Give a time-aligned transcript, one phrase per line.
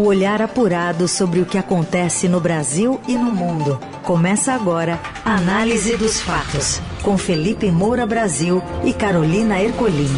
[0.00, 3.78] O olhar apurado sobre o que acontece no Brasil e no mundo.
[4.02, 10.08] Começa agora a Análise dos Fatos, com Felipe Moura Brasil e Carolina Ercolim.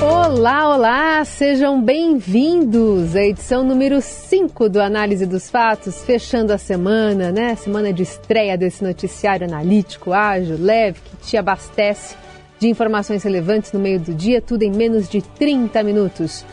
[0.00, 7.30] Olá, olá, sejam bem-vindos à edição número 5 do Análise dos Fatos, fechando a semana,
[7.30, 7.54] né?
[7.56, 12.16] Semana de estreia desse noticiário analítico, ágil, leve, que te abastece
[12.58, 16.44] de informações relevantes no meio do dia, tudo em menos de 30 minutos.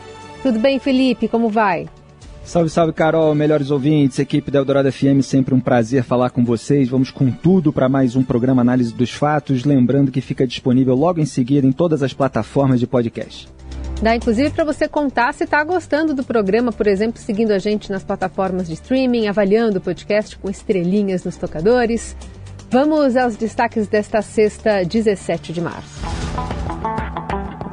[0.42, 1.28] Tudo bem, Felipe?
[1.28, 1.86] Como vai?
[2.44, 6.90] Salve, salve, Carol, melhores ouvintes, equipe da Eldorado FM, sempre um prazer falar com vocês.
[6.90, 11.20] Vamos com tudo para mais um programa Análise dos Fatos, lembrando que fica disponível logo
[11.20, 13.48] em seguida em todas as plataformas de podcast.
[14.02, 17.90] Dá inclusive para você contar se está gostando do programa, por exemplo, seguindo a gente
[17.90, 22.14] nas plataformas de streaming, avaliando o podcast com estrelinhas nos tocadores.
[22.70, 25.93] Vamos aos destaques desta sexta, 17 de março.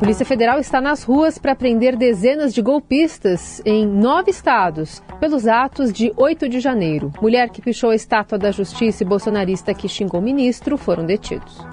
[0.02, 5.94] Polícia Federal está nas ruas para prender dezenas de golpistas em nove estados pelos atos
[5.94, 7.14] de 8 de janeiro.
[7.22, 11.64] Mulher que pichou a estátua da justiça e bolsonarista que xingou o ministro foram detidos.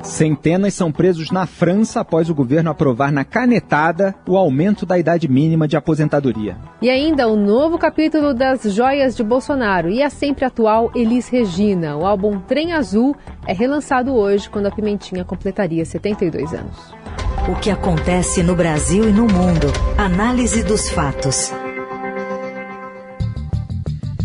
[0.00, 5.26] Centenas são presos na França após o governo aprovar na canetada o aumento da idade
[5.28, 6.56] mínima de aposentadoria.
[6.80, 11.28] E ainda o um novo capítulo das joias de Bolsonaro e a sempre atual Elis
[11.28, 11.96] Regina.
[11.96, 16.99] O álbum Trem Azul é relançado hoje, quando a Pimentinha completaria 72 anos.
[17.48, 19.66] O que acontece no Brasil e no mundo.
[19.96, 21.50] Análise dos fatos.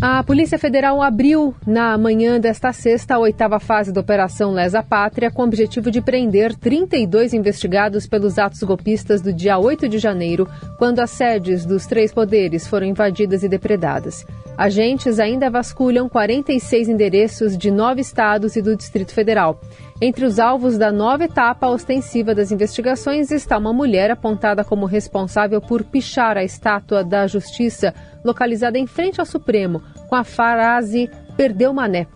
[0.00, 5.30] A Polícia Federal abriu na manhã desta sexta a oitava fase da Operação Lesa Pátria
[5.30, 10.46] com o objetivo de prender 32 investigados pelos atos golpistas do dia 8 de janeiro,
[10.78, 14.26] quando as sedes dos três poderes foram invadidas e depredadas.
[14.56, 19.60] Agentes ainda vasculham 46 endereços de nove estados e do Distrito Federal.
[20.00, 25.58] Entre os alvos da nova etapa ostensiva das investigações está uma mulher apontada como responsável
[25.58, 31.72] por pichar a estátua da Justiça, localizada em frente ao Supremo, com a frase Perdeu
[31.72, 32.06] Mané.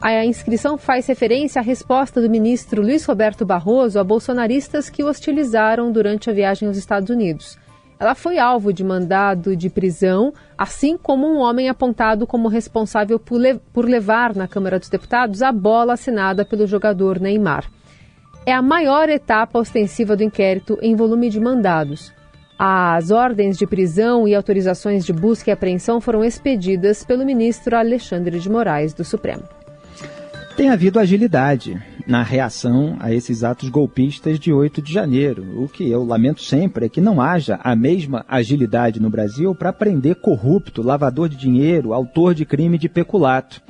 [0.00, 5.90] A inscrição faz referência à resposta do ministro Luiz Roberto Barroso a bolsonaristas que hostilizaram
[5.90, 7.58] durante a viagem aos Estados Unidos.
[7.98, 13.38] Ela foi alvo de mandado de prisão, assim como um homem apontado como responsável por,
[13.38, 17.70] le por levar na Câmara dos Deputados a bola assinada pelo jogador Neymar.
[18.44, 22.12] É a maior etapa ostensiva do inquérito em volume de mandados.
[22.58, 28.38] As ordens de prisão e autorizações de busca e apreensão foram expedidas pelo ministro Alexandre
[28.38, 29.42] de Moraes do Supremo.
[30.56, 35.62] Tem havido agilidade na reação a esses atos golpistas de 8 de janeiro.
[35.62, 39.72] O que eu lamento sempre é que não haja a mesma agilidade no Brasil para
[39.72, 43.62] prender corrupto, lavador de dinheiro, autor de crime de peculato.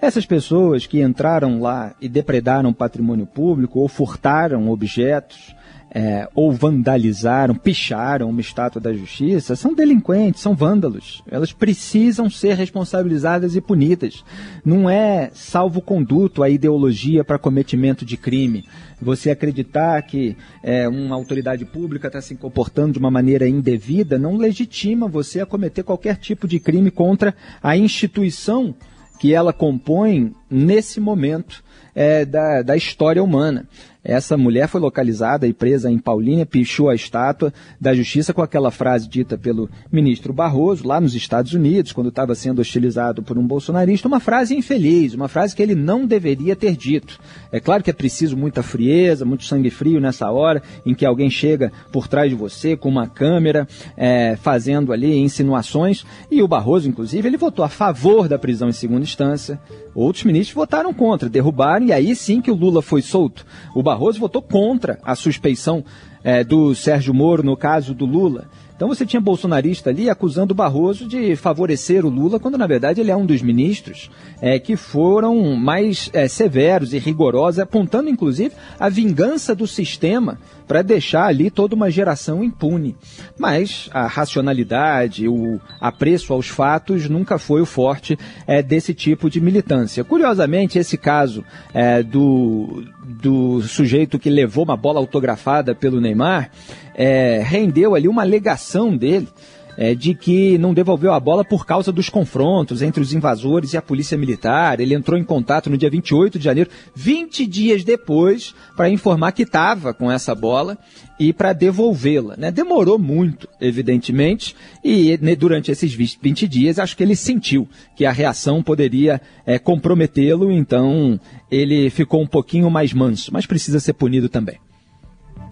[0.00, 5.54] Essas pessoas que entraram lá e depredaram patrimônio público ou furtaram objetos,
[5.94, 11.22] é, ou vandalizaram, picharam uma estátua da justiça, são delinquentes, são vândalos.
[11.30, 14.24] Elas precisam ser responsabilizadas e punidas.
[14.64, 18.64] Não é salvo-conduto a ideologia para cometimento de crime.
[19.00, 24.36] Você acreditar que é, uma autoridade pública está se comportando de uma maneira indevida não
[24.36, 28.74] legitima você a cometer qualquer tipo de crime contra a instituição
[29.20, 31.62] que ela compõe nesse momento
[31.94, 33.68] é, da, da história humana.
[34.04, 38.70] Essa mulher foi localizada e presa em Paulínia, pichou a estátua da justiça com aquela
[38.70, 43.46] frase dita pelo ministro Barroso, lá nos Estados Unidos, quando estava sendo hostilizado por um
[43.46, 47.18] bolsonarista, uma frase infeliz, uma frase que ele não deveria ter dito.
[47.50, 51.30] É claro que é preciso muita frieza, muito sangue frio nessa hora em que alguém
[51.30, 53.66] chega por trás de você com uma câmera,
[53.96, 58.72] é, fazendo ali insinuações, e o Barroso, inclusive, ele votou a favor da prisão em
[58.72, 59.58] segunda instância.
[59.94, 63.46] Outros ministros votaram contra, derrubaram, e aí sim que o Lula foi solto.
[63.74, 65.84] O Barroso votou contra a suspeição
[66.22, 68.46] é, do Sérgio Moro no caso do Lula.
[68.76, 73.00] Então você tinha bolsonarista ali acusando o Barroso de favorecer o Lula, quando na verdade
[73.00, 74.10] ele é um dos ministros
[74.40, 80.82] é, que foram mais é, severos e rigorosos, apontando inclusive a vingança do sistema para
[80.82, 82.96] deixar ali toda uma geração impune.
[83.38, 89.40] Mas a racionalidade, o apreço aos fatos nunca foi o forte é, desse tipo de
[89.40, 90.04] militância.
[90.04, 96.50] Curiosamente, esse caso é, do, do sujeito que levou uma bola autografada pelo Neymar
[96.94, 99.28] é, rendeu ali uma alegação dele
[99.76, 103.76] é, de que não devolveu a bola por causa dos confrontos entre os invasores e
[103.76, 104.80] a polícia militar.
[104.80, 109.42] Ele entrou em contato no dia 28 de janeiro, 20 dias depois, para informar que
[109.42, 110.78] estava com essa bola
[111.18, 112.36] e para devolvê-la.
[112.36, 112.50] Né?
[112.50, 118.12] Demorou muito, evidentemente, e né, durante esses 20 dias acho que ele sentiu que a
[118.12, 121.18] reação poderia é, comprometê-lo, então
[121.50, 124.58] ele ficou um pouquinho mais manso, mas precisa ser punido também.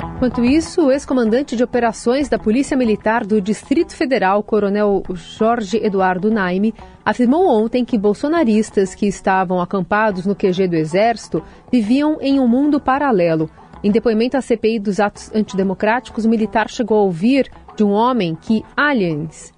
[0.03, 6.31] Enquanto isso, o ex-comandante de operações da Polícia Militar do Distrito Federal, Coronel Jorge Eduardo
[6.31, 12.49] Naime, afirmou ontem que bolsonaristas que estavam acampados no QG do Exército viviam em um
[12.49, 13.49] mundo paralelo.
[13.83, 18.37] Em depoimento à CPI dos atos antidemocráticos, o militar chegou a ouvir de um homem
[18.41, 19.53] que aliens,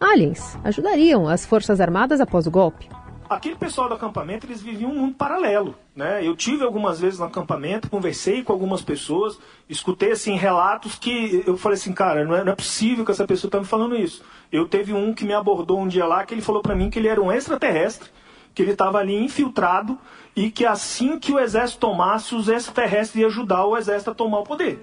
[0.00, 2.88] aliens, ajudariam as Forças Armadas após o golpe
[3.28, 6.24] aquele pessoal do acampamento, eles viviam um mundo paralelo, né?
[6.24, 9.36] Eu tive algumas vezes no acampamento, conversei com algumas pessoas,
[9.68, 13.26] escutei, assim, relatos que eu falei assim, cara, não é, não é possível que essa
[13.26, 14.22] pessoa está me falando isso.
[14.52, 17.00] Eu teve um que me abordou um dia lá, que ele falou para mim que
[17.00, 18.10] ele era um extraterrestre,
[18.54, 19.98] que ele estava ali infiltrado
[20.36, 24.38] e que assim que o exército tomasse, os extraterrestres iam ajudar o exército a tomar
[24.38, 24.78] o poder.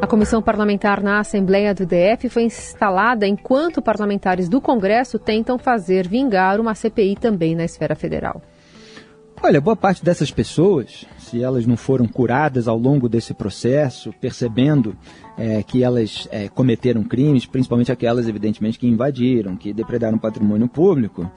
[0.00, 6.08] A comissão parlamentar na Assembleia do DF foi instalada enquanto parlamentares do Congresso tentam fazer
[6.08, 8.40] vingar uma CPI também na esfera federal.
[9.44, 14.96] Olha, boa parte dessas pessoas, se elas não foram curadas ao longo desse processo, percebendo
[15.36, 21.30] é, que elas é, cometeram crimes, principalmente aquelas, evidentemente, que invadiram, que depredaram patrimônio público,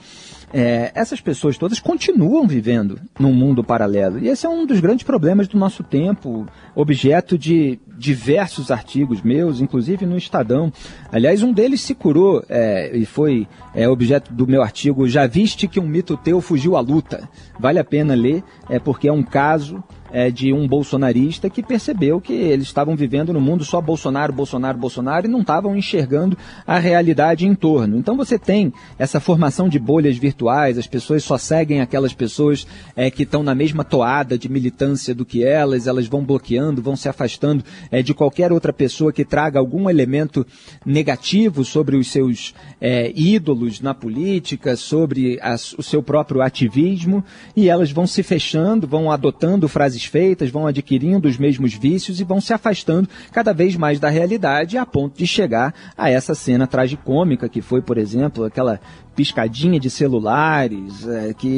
[0.53, 4.19] é, essas pessoas todas continuam vivendo num mundo paralelo.
[4.19, 6.45] E esse é um dos grandes problemas do nosso tempo,
[6.75, 10.71] objeto de diversos artigos meus, inclusive no Estadão.
[11.11, 15.67] Aliás, um deles se curou é, e foi é, objeto do meu artigo Já viste
[15.67, 17.27] que um mito teu fugiu à luta.
[17.59, 22.21] Vale a pena ler, é porque é um caso é, de um bolsonarista que percebeu
[22.21, 26.77] que eles estavam vivendo no mundo só Bolsonaro, Bolsonaro, Bolsonaro e não estavam enxergando a
[26.77, 27.97] realidade em torno.
[27.97, 32.65] Então você tem essa formação de bolhas virtuais, as pessoas só seguem aquelas pessoas
[32.95, 36.95] é, que estão na mesma toada de militância do que elas, elas vão bloqueando, vão
[36.95, 40.45] se afastando é, de qualquer outra pessoa que traga algum elemento
[40.85, 45.39] negativo sobre os seus é, ídolos na política, sobre
[45.77, 47.23] o seu próprio ativismo,
[47.55, 52.23] e elas vão se fechando, vão adotando frases feitas, vão adquirindo os mesmos vícios e
[52.23, 56.67] vão se afastando cada vez mais da realidade a ponto de chegar a essa cena
[56.67, 58.79] tragicômica que foi, por exemplo, aquela
[59.15, 61.57] piscadinha de celulares é, que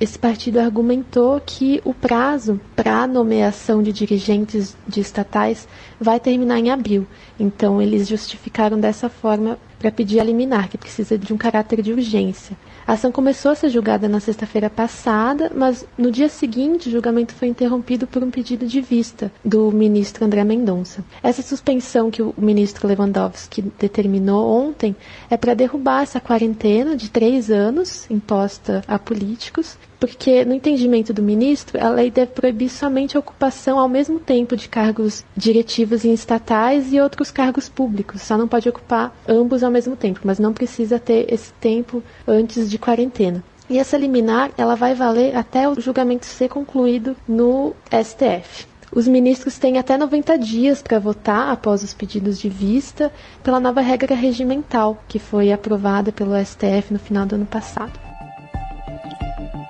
[0.00, 5.68] Esse partido argumentou que o prazo para a nomeação de dirigentes de estatais
[6.00, 7.06] vai terminar em abril.
[7.38, 11.92] Então, eles justificaram dessa forma para pedir a liminar, que precisa de um caráter de
[11.92, 12.56] urgência.
[12.86, 17.32] A ação começou a ser julgada na sexta-feira passada, mas no dia seguinte o julgamento
[17.32, 21.02] foi interrompido por um pedido de vista do ministro André Mendonça.
[21.22, 24.94] Essa suspensão que o ministro Lewandowski determinou ontem
[25.30, 31.22] é para derrubar essa quarentena de três anos imposta a políticos porque no entendimento do
[31.22, 36.12] ministro, a lei deve proibir somente a ocupação ao mesmo tempo de cargos diretivos em
[36.12, 38.20] estatais e outros cargos públicos.
[38.20, 42.68] Só não pode ocupar ambos ao mesmo tempo, mas não precisa ter esse tempo antes
[42.68, 43.42] de quarentena.
[43.70, 48.66] E essa liminar, ela vai valer até o julgamento ser concluído no STF.
[48.92, 53.10] Os ministros têm até 90 dias para votar após os pedidos de vista
[53.42, 58.04] pela nova regra regimental que foi aprovada pelo STF no final do ano passado.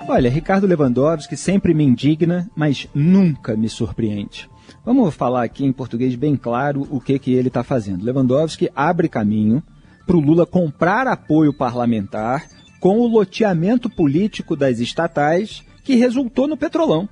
[0.06, 4.50] Olha, Ricardo Lewandowski sempre me indigna, mas nunca me surpreende.
[4.84, 8.04] Vamos falar aqui em português bem claro o que, que ele está fazendo.
[8.04, 9.62] Lewandowski abre caminho
[10.06, 12.46] para o Lula comprar apoio parlamentar
[12.80, 17.08] com o loteamento político das estatais que resultou no Petrolão.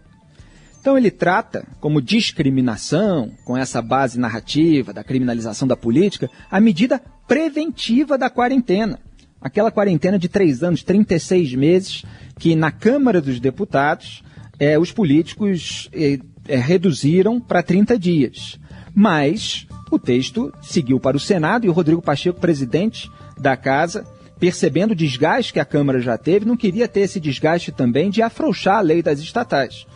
[0.79, 7.01] Então ele trata como discriminação, com essa base narrativa da criminalização da política, a medida
[7.27, 8.99] preventiva da quarentena.
[9.43, 12.05] Aquela quarentena de três anos, 36 meses,
[12.39, 14.23] que na Câmara dos Deputados
[14.59, 18.61] é, os políticos é, é, reduziram para 30 dias.
[18.95, 24.07] Mas o texto seguiu para o Senado e o Rodrigo Pacheco, presidente da casa,
[24.39, 28.23] percebendo o desgaste que a Câmara já teve, não queria ter esse desgaste também de
[28.23, 29.87] afrouxar a lei das estatais.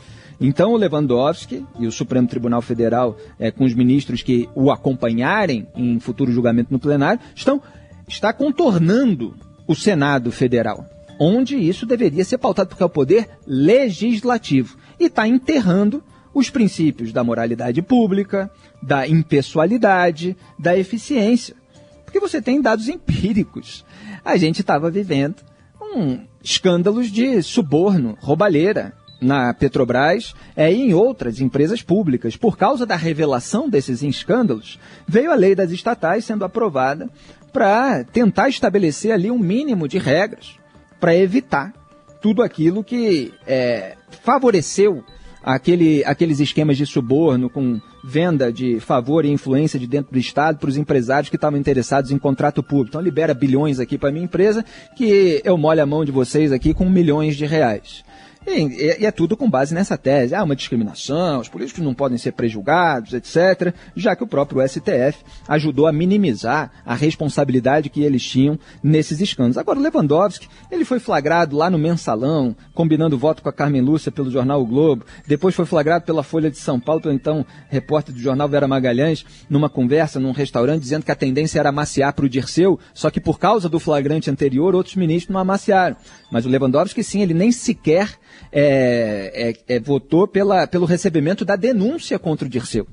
[0.40, 3.16] Então o Lewandowski e o Supremo Tribunal Federal,
[3.56, 7.62] com os ministros que o acompanharem em futuro julgamento no plenário, estão
[8.08, 9.34] está contornando
[9.66, 10.84] o Senado Federal,
[11.18, 17.12] onde isso deveria ser pautado porque é o poder legislativo e está enterrando os princípios
[17.12, 18.50] da moralidade pública,
[18.82, 21.56] da impessoalidade, da eficiência.
[22.04, 23.84] Porque você tem dados empíricos.
[24.24, 25.36] A gente estava vivendo
[25.80, 32.36] um escândalos de suborno, roubalheira, na Petrobras é, e em outras empresas públicas.
[32.36, 37.08] Por causa da revelação desses escândalos, veio a lei das estatais sendo aprovada
[37.56, 40.58] para tentar estabelecer ali um mínimo de regras
[41.00, 41.72] para evitar
[42.20, 45.02] tudo aquilo que é, favoreceu
[45.42, 50.58] aquele, aqueles esquemas de suborno com venda de favor e influência de dentro do Estado
[50.58, 52.90] para os empresários que estavam interessados em contrato público.
[52.90, 54.62] Então libera bilhões aqui para minha empresa
[54.94, 58.04] que eu molho a mão de vocês aqui com milhões de reais.
[58.46, 60.34] E, e, é tudo com base nessa tese.
[60.34, 64.66] Há ah, uma discriminação, os políticos não podem ser prejulgados, etc., já que o próprio
[64.66, 69.58] STF ajudou a minimizar a responsabilidade que eles tinham nesses escândalos.
[69.58, 74.12] Agora, o Lewandowski, ele foi flagrado lá no mensalão, combinando voto com a Carmen Lúcia
[74.12, 78.14] pelo jornal o Globo, depois foi flagrado pela Folha de São Paulo, pelo então repórter
[78.14, 82.24] do jornal Vera Magalhães, numa conversa num restaurante, dizendo que a tendência era amaciar para
[82.24, 85.96] o Dirceu, só que por causa do flagrante anterior, outros ministros não amaciaram.
[86.30, 88.16] Mas o Lewandowski, sim, ele nem sequer
[88.52, 92.86] é, é, é, votou pela, pelo recebimento da denúncia contra o Dirceu.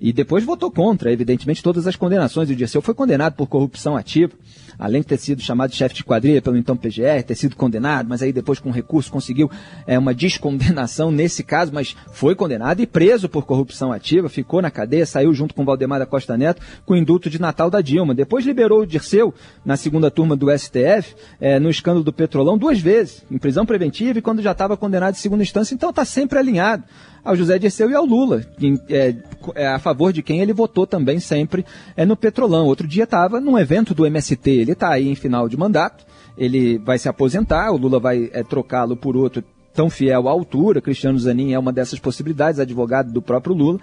[0.00, 2.48] E depois votou contra, evidentemente, todas as condenações.
[2.48, 4.32] O Dirceu foi condenado por corrupção ativa
[4.78, 8.06] além de ter sido chamado de chefe de quadrilha pelo então PGR, ter sido condenado,
[8.08, 9.50] mas aí depois com recurso conseguiu
[9.86, 14.70] é, uma descondenação nesse caso, mas foi condenado e preso por corrupção ativa, ficou na
[14.70, 18.14] cadeia, saiu junto com Valdemar da Costa Neto com o induto de Natal da Dilma.
[18.14, 22.78] Depois liberou o Dirceu na segunda turma do STF, é, no escândalo do Petrolão, duas
[22.78, 26.38] vezes, em prisão preventiva e quando já estava condenado em segunda instância, então está sempre
[26.38, 26.84] alinhado
[27.24, 28.42] ao José Dirceu e ao Lula,
[28.88, 29.14] é,
[29.54, 31.64] é, a favor de quem ele votou também sempre
[31.96, 32.66] é, no Petrolão.
[32.66, 36.04] Outro dia estava num evento do MST, ele está aí em final de mandato,
[36.36, 39.42] ele vai se aposentar, o Lula vai é, trocá-lo por outro
[39.74, 43.78] tão fiel à altura, Cristiano Zanin é uma dessas possibilidades, advogado do próprio Lula,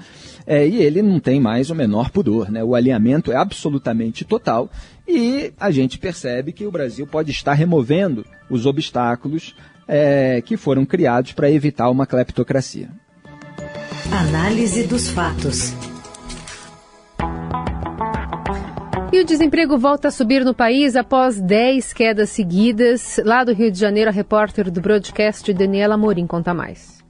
[0.46, 2.62] é, e ele não tem mais o menor pudor, né?
[2.62, 4.70] O alinhamento é absolutamente total
[5.08, 9.56] e a gente percebe que o Brasil pode estar removendo os obstáculos
[9.88, 12.90] é, que foram criados para evitar uma cleptocracia.
[14.12, 15.74] Análise dos fatos.
[19.16, 23.18] E o desemprego volta a subir no país após 10 quedas seguidas.
[23.24, 27.02] Lá do Rio de Janeiro, a repórter do broadcast Daniela Morim conta mais.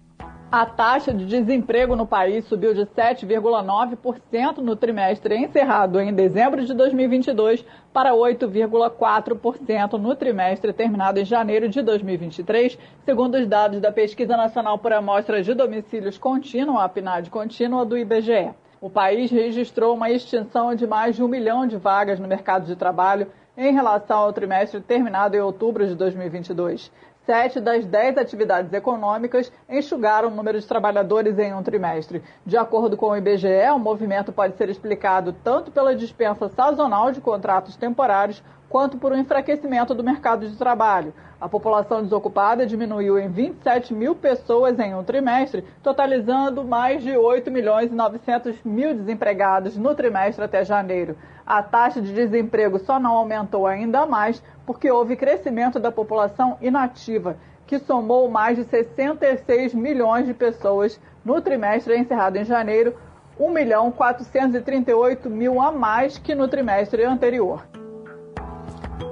[0.51, 6.75] A taxa de desemprego no país subiu de 7,9% no trimestre encerrado em dezembro de
[6.75, 14.37] 2022 para 8,4% no trimestre terminado em janeiro de 2023, segundo os dados da Pesquisa
[14.37, 18.53] Nacional por Amostra de Domicílios Contínua, a PNAD contínua do IBGE.
[18.85, 22.75] O país registrou uma extinção de mais de um milhão de vagas no mercado de
[22.75, 23.25] trabalho
[23.57, 26.91] em relação ao trimestre terminado em outubro de 2022.
[27.25, 32.21] Sete das dez atividades econômicas enxugaram o número de trabalhadores em um trimestre.
[32.45, 37.19] De acordo com o IBGE, o movimento pode ser explicado tanto pela dispensa sazonal de
[37.19, 41.11] contratos temporários quanto por um enfraquecimento do mercado de trabalho.
[41.45, 47.51] A população desocupada diminuiu em 27 mil pessoas em um trimestre, totalizando mais de 8
[47.51, 51.15] milhões e 900 mil desempregados no trimestre até janeiro.
[51.45, 57.37] A taxa de desemprego só não aumentou ainda mais porque houve crescimento da população inativa,
[57.67, 62.95] que somou mais de 66 milhões de pessoas no trimestre encerrado em janeiro,
[63.39, 67.61] 1 milhão 438 mil a mais que no trimestre anterior.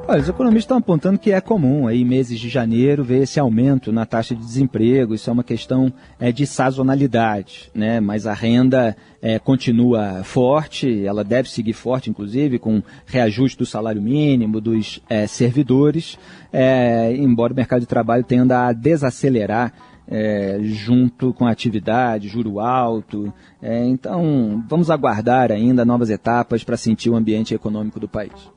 [0.05, 3.89] Olha, os economistas estão apontando que é comum aí meses de janeiro ver esse aumento
[3.89, 5.15] na taxa de desemprego.
[5.15, 8.01] Isso é uma questão é, de sazonalidade, né?
[8.01, 14.01] Mas a renda é, continua forte, ela deve seguir forte, inclusive, com reajuste do salário
[14.01, 16.19] mínimo dos é, servidores,
[16.51, 19.71] é, embora o mercado de trabalho tenda a desacelerar
[20.05, 23.33] é, junto com a atividade, juro alto.
[23.61, 28.51] É, então, vamos aguardar ainda novas etapas para sentir o ambiente econômico do país.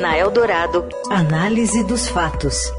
[0.00, 2.72] Na Eldorado, análise dos fatos.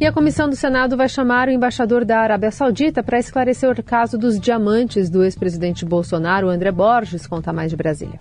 [0.00, 3.82] E a comissão do Senado vai chamar o embaixador da Arábia Saudita para esclarecer o
[3.82, 7.26] caso dos diamantes do ex-presidente Bolsonaro, André Borges.
[7.26, 8.18] Conta mais de Brasília.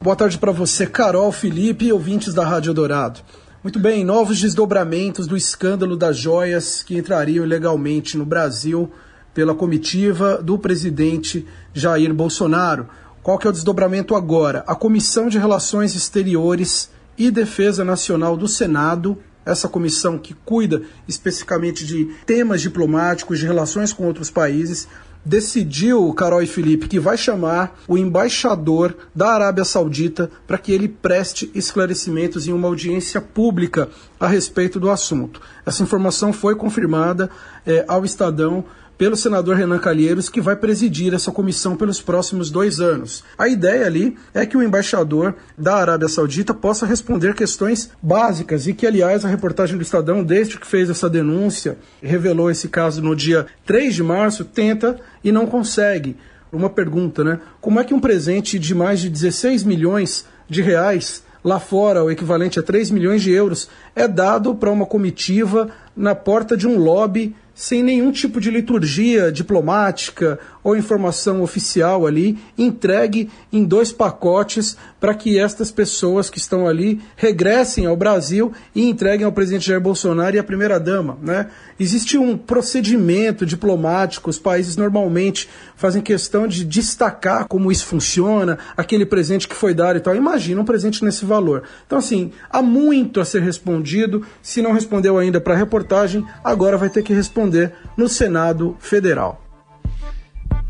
[0.00, 3.20] Boa tarde para você, Carol, Felipe e ouvintes da Rádio Dourado.
[3.62, 8.90] Muito bem, novos desdobramentos do escândalo das joias que entrariam ilegalmente no Brasil
[9.32, 12.88] pela comitiva do presidente Jair Bolsonaro.
[13.22, 14.64] Qual que é o desdobramento agora?
[14.66, 21.84] A Comissão de Relações Exteriores e Defesa Nacional do Senado essa comissão que cuida especificamente
[21.84, 24.86] de temas diplomáticos, de relações com outros países,
[25.24, 30.88] decidiu, Carol e Felipe, que vai chamar o embaixador da Arábia Saudita para que ele
[30.88, 33.88] preste esclarecimentos em uma audiência pública
[34.18, 35.40] a respeito do assunto.
[35.64, 37.30] Essa informação foi confirmada
[37.64, 38.64] é, ao Estadão
[38.96, 43.24] pelo senador Renan Calheiros, que vai presidir essa comissão pelos próximos dois anos.
[43.36, 48.74] A ideia ali é que o embaixador da Arábia Saudita possa responder questões básicas e
[48.74, 53.16] que, aliás, a reportagem do Estadão, desde que fez essa denúncia, revelou esse caso no
[53.16, 56.16] dia 3 de março, tenta e não consegue.
[56.52, 57.40] Uma pergunta, né?
[57.60, 62.10] Como é que um presente de mais de 16 milhões de reais lá fora, o
[62.10, 66.78] equivalente a 3 milhões de euros, é dado para uma comitiva na porta de um
[66.78, 74.76] lobby sem nenhum tipo de liturgia diplomática ou informação oficial ali, entregue em dois pacotes
[74.98, 79.80] para que estas pessoas que estão ali regressem ao Brasil e entreguem ao presidente Jair
[79.80, 81.16] Bolsonaro e à primeira-dama.
[81.22, 81.50] Né?
[81.78, 89.06] Existe um procedimento diplomático, os países normalmente fazem questão de destacar como isso funciona, aquele
[89.06, 90.16] presente que foi dado e tal.
[90.16, 91.62] Imagina um presente nesse valor.
[91.86, 94.24] Então, assim, há muito a ser respondido.
[94.40, 97.51] Se não respondeu ainda para a reportagem, agora vai ter que responder
[97.96, 99.42] no Senado Federal.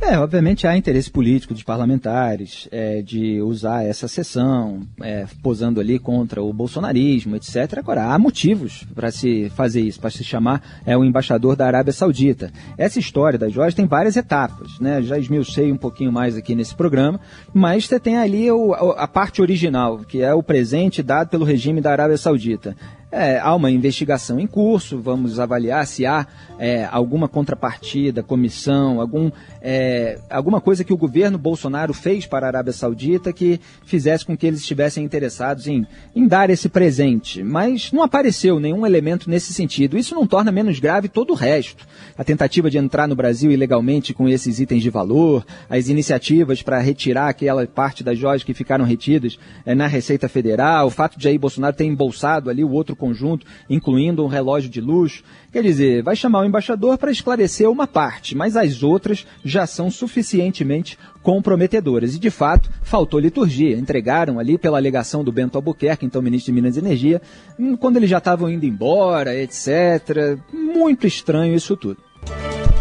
[0.04, 5.96] É, obviamente há interesse político dos parlamentares é, de usar essa sessão, é, posando ali
[5.96, 7.78] contra o bolsonarismo, etc.
[7.78, 11.92] Agora, há motivos para se fazer isso, para se chamar é, o embaixador da Arábia
[11.92, 12.50] Saudita.
[12.76, 15.00] Essa história da Jorge tem várias etapas, né?
[15.02, 17.20] Já esmiucei um pouquinho mais aqui nesse programa,
[17.54, 21.80] mas você tem ali o, a parte original, que é o presente dado pelo regime
[21.80, 22.76] da Arábia Saudita.
[23.14, 26.26] É, há uma investigação em curso, vamos avaliar se há
[26.58, 32.48] é, alguma contrapartida, comissão, algum, é, alguma coisa que o governo Bolsonaro fez para a
[32.48, 37.42] Arábia Saudita que fizesse com que eles estivessem interessados em, em dar esse presente.
[37.42, 39.98] Mas não apareceu nenhum elemento nesse sentido.
[39.98, 41.86] Isso não torna menos grave todo o resto.
[42.16, 46.78] A tentativa de entrar no Brasil ilegalmente com esses itens de valor, as iniciativas para
[46.78, 51.24] retirar aquela parte das joias que ficaram retidas é, na Receita Federal, o fato de
[51.24, 55.24] Jair Bolsonaro ter embolsado ali o outro conjunto, incluindo um relógio de luxo.
[55.52, 59.90] Quer dizer, vai chamar o embaixador para esclarecer uma parte, mas as outras já são
[59.90, 62.14] suficientemente comprometedoras.
[62.14, 63.76] E, de fato, faltou liturgia.
[63.76, 67.20] Entregaram ali pela alegação do Bento Albuquerque, então ministro de Minas e Energia,
[67.58, 70.38] hum, quando eles já estavam indo embora, etc.
[70.52, 71.98] Muito estranho isso tudo.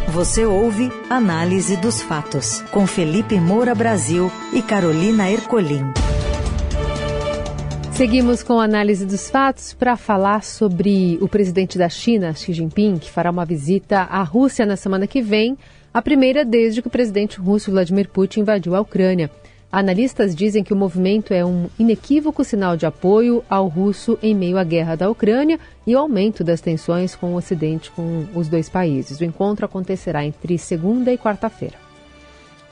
[0.10, 5.86] Você ouve Análise dos Fatos, com Felipe Moura Brasil e Carolina Ercolim.
[7.94, 12.98] Seguimos com a análise dos fatos para falar sobre o presidente da China, Xi Jinping,
[12.98, 15.58] que fará uma visita à Rússia na semana que vem,
[15.94, 19.30] a primeira desde que o presidente russo Vladimir Putin invadiu a Ucrânia.
[19.72, 24.58] Analistas dizem que o movimento é um inequívoco sinal de apoio ao russo em meio
[24.58, 28.68] à guerra da Ucrânia e ao aumento das tensões com o Ocidente, com os dois
[28.68, 29.20] países.
[29.20, 31.91] O encontro acontecerá entre segunda e quarta-feira.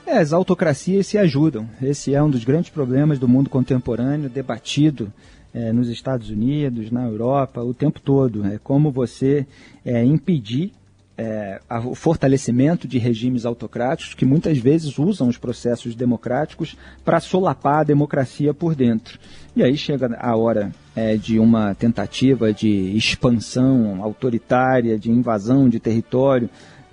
[0.09, 1.69] É, as autocracias se ajudam.
[1.79, 5.13] Esse é um dos grandes problemas do mundo contemporâneo, debatido
[5.53, 8.43] é, nos Estados Unidos, na Europa, o tempo todo.
[8.43, 9.45] É como você
[9.85, 10.71] é, impedir
[11.15, 17.81] é, o fortalecimento de regimes autocráticos que muitas vezes usam os processos democráticos para solapar
[17.81, 19.19] a democracia por dentro.
[19.55, 25.79] E aí chega a hora é, de uma tentativa de expansão autoritária, de invasão de
[25.79, 26.49] território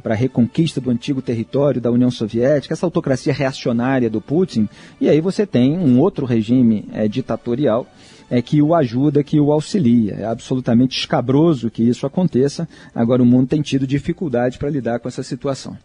[0.06, 4.68] para a reconquista do antigo território da União Soviética, essa autocracia reacionária do Putin,
[5.00, 7.84] e aí você tem um outro regime é, ditatorial
[8.30, 10.14] é, que o ajuda, que o auxilia.
[10.14, 12.68] É absolutamente escabroso que isso aconteça.
[12.94, 15.76] Agora o mundo tem tido dificuldade para lidar com essa situação.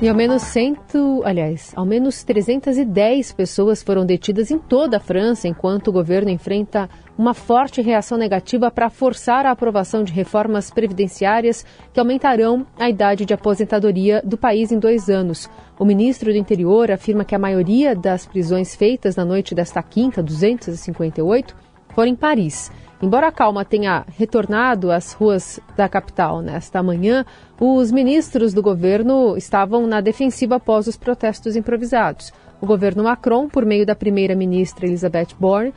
[0.00, 5.48] E ao menos cento, aliás, ao menos 310 pessoas foram detidas em toda a França,
[5.48, 11.64] enquanto o governo enfrenta uma forte reação negativa para forçar a aprovação de reformas previdenciárias
[11.94, 15.48] que aumentarão a idade de aposentadoria do país em dois anos.
[15.78, 20.22] O ministro do Interior afirma que a maioria das prisões feitas na noite desta quinta,
[20.22, 21.56] 258,
[21.94, 22.70] foram em Paris.
[23.02, 27.26] Embora a calma tenha retornado às ruas da capital nesta manhã,
[27.60, 32.32] os ministros do governo estavam na defensiva após os protestos improvisados.
[32.60, 35.74] O governo Macron, por meio da primeira-ministra Elizabeth Borne,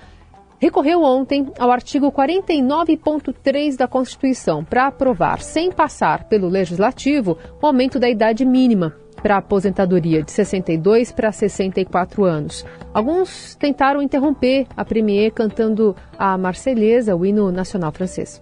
[0.59, 7.99] recorreu ontem ao artigo 49.3 da Constituição para aprovar, sem passar pelo Legislativo, o aumento
[7.99, 12.65] da idade mínima para a aposentadoria de 62 para 64 anos.
[12.93, 18.41] Alguns tentaram interromper a Premier cantando a Marselhesa, o hino nacional francês.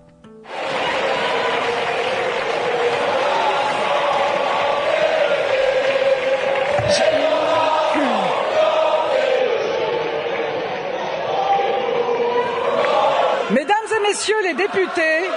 [13.50, 15.30] Mesdames et messieurs les députés,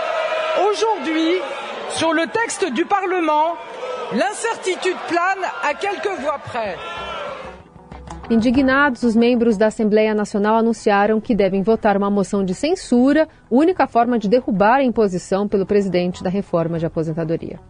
[0.68, 1.40] aujourd'hui,
[1.90, 3.56] sur le texte du Parlement,
[4.12, 6.76] L'incertitude plane a quelques voix près.
[8.28, 13.86] Indignados, os membros da Assembleia Nacional anunciaram que devem votar uma moção de censura, única
[13.86, 17.60] forma de derrubar a imposição pelo presidente da reforma de aposentadoria.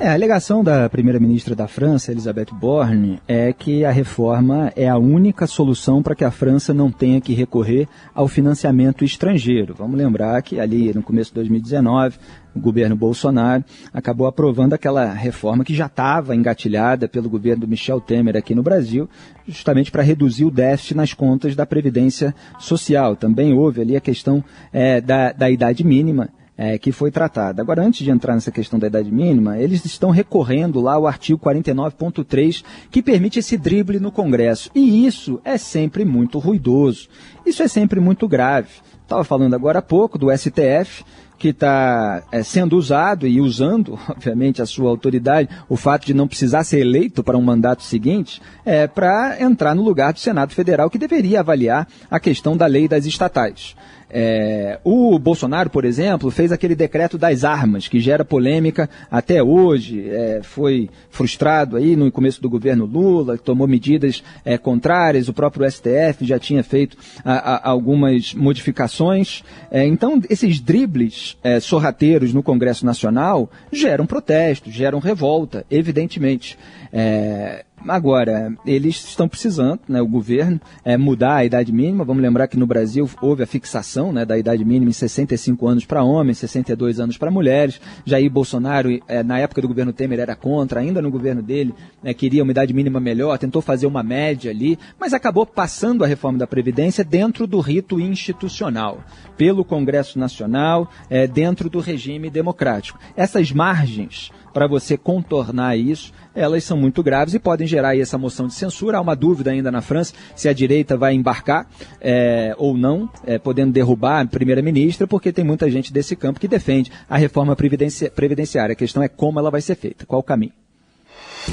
[0.00, 4.96] É, a alegação da primeira-ministra da França, Elisabeth Borne, é que a reforma é a
[4.96, 9.74] única solução para que a França não tenha que recorrer ao financiamento estrangeiro.
[9.74, 12.16] Vamos lembrar que ali no começo de 2019,
[12.56, 18.00] o governo Bolsonaro acabou aprovando aquela reforma que já estava engatilhada pelo governo do Michel
[18.00, 19.06] Temer aqui no Brasil,
[19.46, 23.16] justamente para reduzir o déficit nas contas da Previdência Social.
[23.16, 27.62] Também houve ali a questão é, da, da idade mínima é, que foi tratada.
[27.62, 31.40] Agora, antes de entrar nessa questão da idade mínima, eles estão recorrendo lá ao artigo
[31.40, 34.70] 49.3, que permite esse drible no Congresso.
[34.74, 37.08] E isso é sempre muito ruidoso.
[37.46, 38.68] Isso é sempre muito grave.
[39.02, 41.02] Estava falando agora há pouco do STF,
[41.38, 46.28] que está é, sendo usado e usando, obviamente, a sua autoridade, o fato de não
[46.28, 50.90] precisar ser eleito para um mandato seguinte, é, para entrar no lugar do Senado Federal,
[50.90, 53.74] que deveria avaliar a questão da lei das estatais.
[54.10, 60.08] É, o Bolsonaro, por exemplo, fez aquele decreto das armas, que gera polêmica até hoje,
[60.08, 65.70] é, foi frustrado aí no começo do governo Lula, tomou medidas é, contrárias, o próprio
[65.70, 69.42] STF já tinha feito a, a, algumas modificações.
[69.70, 76.58] É, então, esses dribles é, sorrateiros no Congresso Nacional geram protesto, geram revolta, evidentemente.
[76.92, 82.04] É, Agora, eles estão precisando, né, o governo, é, mudar a idade mínima.
[82.04, 85.86] Vamos lembrar que no Brasil houve a fixação né, da idade mínima em 65 anos
[85.86, 87.80] para homens, 62 anos para mulheres.
[88.04, 92.12] Jair Bolsonaro, é, na época do governo Temer, era contra, ainda no governo dele, é,
[92.12, 96.38] queria uma idade mínima melhor, tentou fazer uma média ali, mas acabou passando a reforma
[96.38, 99.02] da Previdência dentro do rito institucional,
[99.36, 102.98] pelo Congresso Nacional, é, dentro do regime democrático.
[103.16, 108.46] Essas margens para você contornar isso, elas são muito graves e podem gerar essa moção
[108.46, 108.98] de censura.
[108.98, 111.66] Há uma dúvida ainda na França se a direita vai embarcar
[112.00, 116.48] é, ou não, é, podendo derrubar a primeira-ministra, porque tem muita gente desse campo que
[116.48, 118.72] defende a reforma previdenciária.
[118.72, 120.52] A questão é como ela vai ser feita, qual o caminho.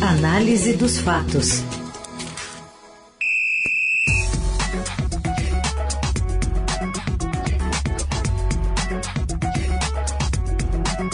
[0.02, 1.64] Análise dos fatos.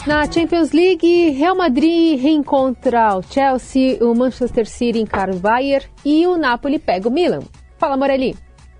[0.05, 6.27] Na Champions League, Real Madrid reencontra o Chelsea, o Manchester City encara o Bayern e
[6.27, 7.39] o Napoli pega o Milan.
[7.77, 8.35] Fala, Morelli.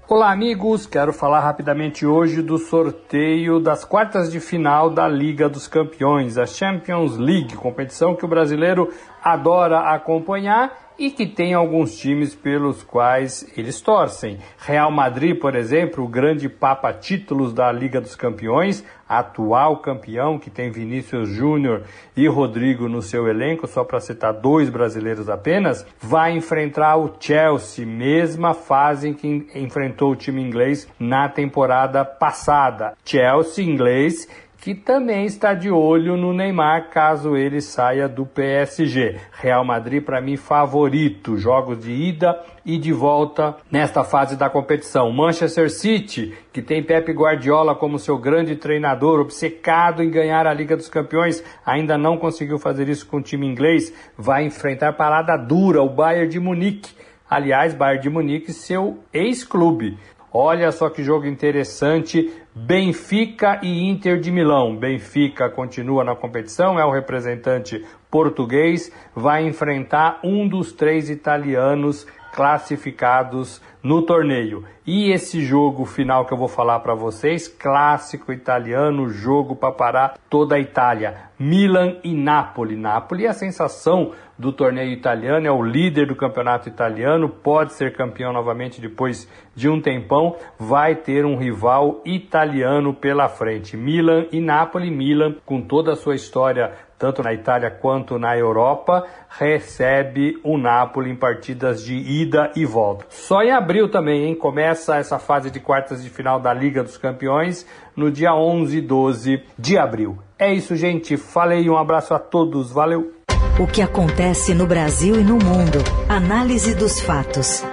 [0.10, 0.86] Olá, amigos.
[0.86, 6.46] Quero falar rapidamente hoje do sorteio das quartas de final da Liga dos Campeões, a
[6.46, 13.46] Champions League, competição que o brasileiro adora acompanhar e que tem alguns times pelos quais
[13.58, 14.38] eles torcem.
[14.58, 20.50] Real Madrid, por exemplo, o grande papa títulos da Liga dos Campeões, atual campeão que
[20.50, 21.84] tem Vinícius Júnior
[22.16, 27.86] e Rodrigo no seu elenco, só para citar dois brasileiros apenas, vai enfrentar o Chelsea,
[27.86, 32.94] mesma fase em que enfrentou o time inglês na temporada passada.
[33.04, 34.26] Chelsea inglês
[34.64, 39.20] que também está de olho no Neymar caso ele saia do PSG.
[39.34, 45.12] Real Madrid para mim favorito, jogos de ida e de volta nesta fase da competição.
[45.12, 50.78] Manchester City, que tem Pep Guardiola como seu grande treinador, obcecado em ganhar a Liga
[50.78, 55.82] dos Campeões, ainda não conseguiu fazer isso com o time inglês, vai enfrentar parada dura
[55.82, 56.96] o Bayern de Munique.
[57.30, 59.98] Aliás, Bayern de Munique, seu ex-clube.
[60.34, 62.34] Olha só que jogo interessante.
[62.56, 64.76] Benfica e Inter de Milão.
[64.76, 73.62] Benfica continua na competição, é o representante português, vai enfrentar um dos três italianos classificados
[73.84, 74.64] no torneio.
[74.88, 80.18] E esse jogo final que eu vou falar para vocês, clássico italiano, jogo para parar
[80.30, 81.16] toda a Itália.
[81.38, 82.78] Milan e Napoli.
[82.78, 87.94] Napoli é a sensação do torneio italiano, é o líder do campeonato italiano, pode ser
[87.94, 93.78] campeão novamente depois de um tempão, vai ter um rival italiano pela frente.
[93.78, 99.06] Milan e Napoli, Milan com toda a sua história tanto na Itália quanto na Europa,
[99.28, 103.06] recebe o Napoli em partidas de ida e volta.
[103.10, 104.34] Só em abril também, hein?
[104.34, 108.82] Começa essa fase de quartas de final da Liga dos Campeões no dia 11 e
[108.82, 110.18] 12 de abril.
[110.40, 111.18] É isso, gente.
[111.18, 112.72] Falei, um abraço a todos.
[112.72, 113.12] Valeu.
[113.60, 115.80] O que acontece no Brasil e no mundo.
[116.08, 117.66] Análise dos fatos.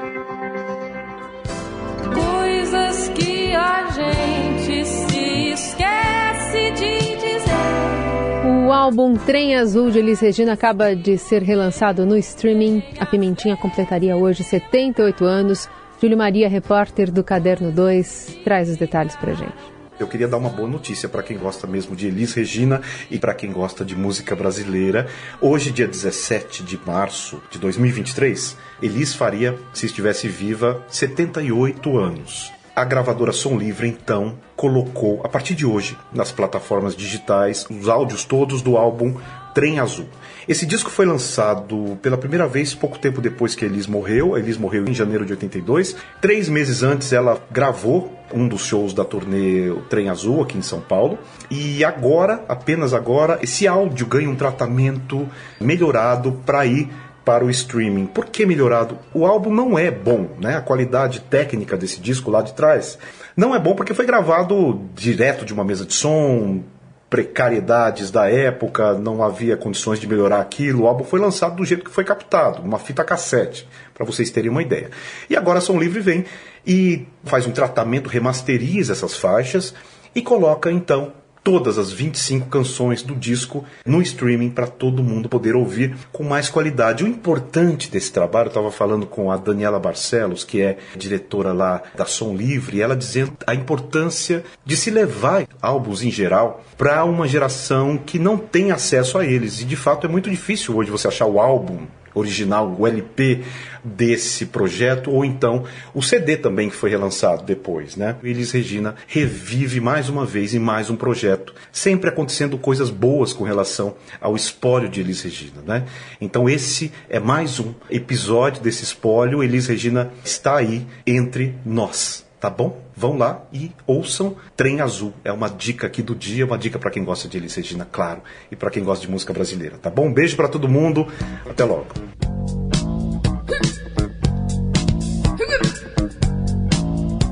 [8.81, 12.83] Álbum Trem Azul de Elis Regina acaba de ser relançado no streaming.
[12.99, 15.69] A Pimentinha completaria hoje 78 anos.
[16.01, 19.53] Júlio Maria, repórter do Caderno 2, traz os detalhes pra gente.
[19.99, 23.35] Eu queria dar uma boa notícia para quem gosta mesmo de Elis Regina e para
[23.35, 25.07] quem gosta de música brasileira.
[25.43, 32.51] Hoje, dia 17 de março de 2023, Elis faria, se estivesse viva, 78 anos.
[32.75, 38.25] A gravadora Som Livre, então, colocou, a partir de hoje, nas plataformas digitais, os áudios
[38.25, 39.17] todos do álbum
[39.55, 40.07] Trem Azul.
[40.49, 44.37] Esse disco foi lançado pela primeira vez pouco tempo depois que Elis morreu.
[44.39, 45.97] Elis morreu em janeiro de 82.
[46.21, 50.81] Três meses antes, ela gravou um dos shows da turnê Trem Azul aqui em São
[50.81, 51.19] Paulo.
[51.51, 55.29] E agora, apenas agora, esse áudio ganha um tratamento
[55.61, 56.89] melhorado para ir
[57.31, 58.07] para o streaming.
[58.07, 58.99] Por que melhorado?
[59.15, 60.57] O álbum não é bom, né?
[60.57, 62.99] A qualidade técnica desse disco lá de trás
[63.37, 66.61] não é bom porque foi gravado direto de uma mesa de som,
[67.09, 70.83] precariedades da época, não havia condições de melhorar aquilo.
[70.83, 74.51] O álbum foi lançado do jeito que foi captado, uma fita cassete, para vocês terem
[74.51, 74.91] uma ideia.
[75.29, 76.25] E agora Som Livre vem
[76.67, 79.73] e faz um tratamento, remasteriza essas faixas
[80.17, 85.55] e coloca então todas as 25 canções do disco no streaming para todo mundo poder
[85.55, 87.05] ouvir com mais qualidade.
[87.05, 91.83] O importante desse trabalho, eu estava falando com a Daniela Barcelos, que é diretora lá
[91.97, 97.29] da Som Livre, ela dizendo a importância de se levar álbuns em geral para uma
[97.29, 99.61] geração que não tem acesso a eles.
[99.61, 103.43] E de fato é muito difícil hoje você achar o álbum original, o LP
[103.83, 108.17] desse projeto, ou então o CD também que foi relançado depois, né?
[108.23, 113.45] Elis Regina revive mais uma vez em mais um projeto, sempre acontecendo coisas boas com
[113.45, 115.85] relação ao espólio de Elis Regina, né?
[116.21, 122.49] Então esse é mais um episódio desse espólio, Elis Regina está aí entre nós tá
[122.49, 122.81] bom?
[122.97, 125.13] Vão lá e ouçam Trem Azul.
[125.23, 128.23] É uma dica aqui do dia, uma dica para quem gosta de Elis Regina, claro,
[128.51, 130.11] e para quem gosta de música brasileira, tá bom?
[130.13, 131.07] Beijo para todo mundo.
[131.49, 131.87] Até logo.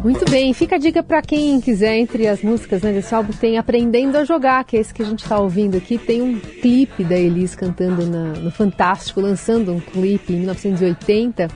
[0.05, 3.59] Muito bem, fica a dica para quem quiser, entre as músicas né, desse álbum, tem
[3.59, 5.99] Aprendendo a Jogar, que é esse que a gente está ouvindo aqui.
[5.99, 11.49] Tem um clipe da Elis cantando na, no Fantástico, lançando um clipe em 1980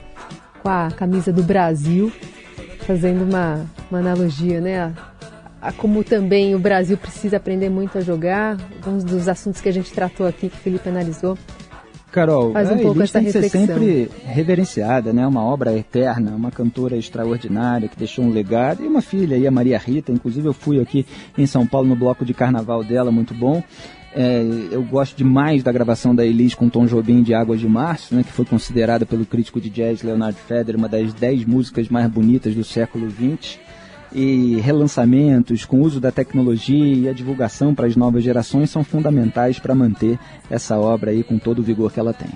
[0.61, 2.11] com a camisa do Brasil
[2.83, 4.79] fazendo uma, uma analogia, né?
[4.79, 4.91] A,
[5.61, 9.73] a, como também o Brasil precisa aprender muito a jogar, alguns dos assuntos que a
[9.73, 11.37] gente tratou aqui, que o Felipe analisou.
[12.13, 15.25] Carol, faz um a pouco essa tem que ser sempre reverenciada, né?
[15.25, 19.51] Uma obra eterna, uma cantora extraordinária que deixou um legado e uma filha aí, a
[19.51, 20.11] Maria Rita.
[20.11, 23.63] Inclusive eu fui aqui em São Paulo no bloco de carnaval dela, muito bom.
[24.15, 28.13] É, eu gosto demais da gravação da Elis com Tom Jobim de Águas de Março,
[28.13, 32.07] né, que foi considerada pelo crítico de jazz Leonard Feder uma das dez músicas mais
[32.09, 33.59] bonitas do século XX.
[34.15, 39.57] E relançamentos com uso da tecnologia e a divulgação para as novas gerações são fundamentais
[39.57, 40.19] para manter
[40.51, 42.29] essa obra aí com todo o vigor que ela tem.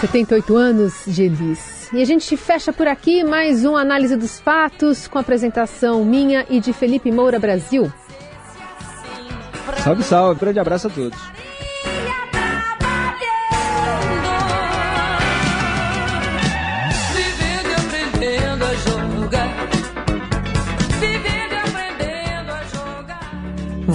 [0.00, 1.88] 78 anos de Elis.
[1.92, 6.60] E a gente fecha por aqui mais uma análise dos fatos com apresentação minha e
[6.60, 7.90] de Felipe Moura Brasil.
[9.82, 10.40] Salve, salve.
[10.40, 11.18] Grande abraço a todos.